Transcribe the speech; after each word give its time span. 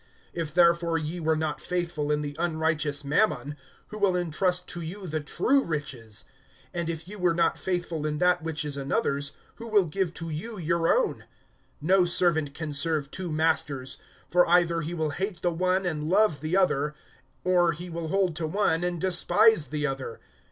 (11)If 0.35 0.53
therefore 0.55 0.97
ye 0.97 1.19
were 1.19 1.35
not 1.35 1.61
faithful 1.61 2.11
in 2.11 2.23
the 2.23 2.35
unrighteous 2.39 3.03
mammon, 3.03 3.55
who 3.89 3.99
will 3.99 4.15
entrust 4.15 4.67
to 4.69 4.81
you 4.81 5.05
the 5.05 5.19
true 5.19 5.61
riches? 5.63 6.25
(12)And 6.73 6.89
if 6.89 7.07
ye 7.07 7.15
were 7.17 7.35
not 7.35 7.55
faithful 7.55 8.07
in 8.07 8.17
that 8.17 8.41
which 8.41 8.65
is 8.65 8.75
another's, 8.75 9.33
who 9.57 9.67
will 9.67 9.85
give 9.85 10.11
to 10.15 10.31
you 10.31 10.57
your 10.57 10.91
own? 10.91 11.25
(13)No 11.85 12.07
servant 12.07 12.55
can 12.55 12.73
serve 12.73 13.11
two 13.11 13.31
masters; 13.31 13.97
for 14.27 14.47
either 14.47 14.81
he 14.81 14.95
will 14.95 15.11
hate 15.11 15.43
the 15.43 15.51
one, 15.53 15.85
and 15.85 16.09
love 16.09 16.41
the 16.41 16.57
other, 16.57 16.95
or 17.43 17.73
he 17.73 17.87
will 17.87 18.07
hold 18.07 18.35
to 18.37 18.47
one, 18.47 18.83
and 18.83 18.99
despise 18.99 19.67
the 19.67 19.85
other. 19.85 20.19